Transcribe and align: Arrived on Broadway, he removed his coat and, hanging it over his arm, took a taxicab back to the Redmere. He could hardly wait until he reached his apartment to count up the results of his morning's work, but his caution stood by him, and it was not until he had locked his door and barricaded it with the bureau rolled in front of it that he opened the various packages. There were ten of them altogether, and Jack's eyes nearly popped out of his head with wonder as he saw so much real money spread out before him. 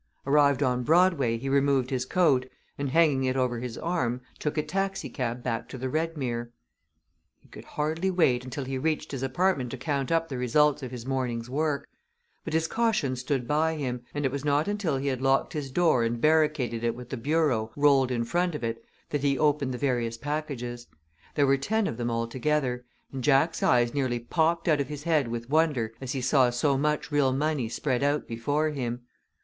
Arrived 0.25 0.63
on 0.63 0.81
Broadway, 0.81 1.37
he 1.37 1.47
removed 1.47 1.91
his 1.91 2.05
coat 2.07 2.49
and, 2.75 2.89
hanging 2.89 3.23
it 3.25 3.37
over 3.37 3.59
his 3.59 3.77
arm, 3.77 4.19
took 4.39 4.57
a 4.57 4.63
taxicab 4.63 5.43
back 5.43 5.69
to 5.69 5.77
the 5.77 5.89
Redmere. 5.91 6.49
He 7.37 7.47
could 7.49 7.65
hardly 7.65 8.09
wait 8.09 8.43
until 8.43 8.65
he 8.65 8.79
reached 8.79 9.11
his 9.11 9.21
apartment 9.21 9.69
to 9.69 9.77
count 9.77 10.11
up 10.11 10.27
the 10.27 10.39
results 10.39 10.81
of 10.81 10.89
his 10.89 11.05
morning's 11.05 11.51
work, 11.51 11.87
but 12.43 12.53
his 12.55 12.65
caution 12.65 13.15
stood 13.15 13.47
by 13.47 13.75
him, 13.75 14.01
and 14.11 14.25
it 14.25 14.31
was 14.31 14.43
not 14.43 14.67
until 14.67 14.97
he 14.97 15.05
had 15.05 15.21
locked 15.21 15.53
his 15.53 15.69
door 15.69 16.03
and 16.03 16.19
barricaded 16.19 16.83
it 16.83 16.95
with 16.95 17.11
the 17.11 17.15
bureau 17.15 17.71
rolled 17.75 18.09
in 18.09 18.23
front 18.23 18.55
of 18.55 18.63
it 18.63 18.83
that 19.11 19.21
he 19.21 19.37
opened 19.37 19.71
the 19.71 19.77
various 19.77 20.17
packages. 20.17 20.87
There 21.35 21.45
were 21.45 21.57
ten 21.57 21.85
of 21.85 21.97
them 21.97 22.09
altogether, 22.09 22.83
and 23.11 23.23
Jack's 23.23 23.61
eyes 23.61 23.93
nearly 23.93 24.19
popped 24.19 24.67
out 24.67 24.81
of 24.81 24.87
his 24.89 25.03
head 25.03 25.27
with 25.27 25.51
wonder 25.51 25.93
as 26.01 26.13
he 26.13 26.21
saw 26.21 26.49
so 26.49 26.75
much 26.75 27.11
real 27.11 27.31
money 27.31 27.69
spread 27.69 28.01
out 28.01 28.25
before 28.25 28.71
him. 28.71 29.01